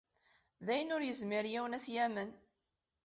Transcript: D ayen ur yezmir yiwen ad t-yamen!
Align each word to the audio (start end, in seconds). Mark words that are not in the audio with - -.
D 0.65 0.67
ayen 0.73 0.93
ur 0.95 1.01
yezmir 1.03 1.45
yiwen 1.51 1.75
ad 1.77 1.81
t-yamen! 1.85 2.31